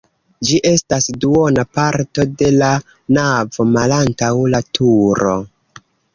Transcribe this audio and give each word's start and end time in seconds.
Ĝi 0.47 0.59
estas 0.69 1.07
duona 1.25 1.65
parto 1.79 2.25
de 2.39 2.47
la 2.63 2.71
navo 3.19 3.67
malantaŭ 3.75 4.33
la 4.57 4.65
turo. 4.81 5.37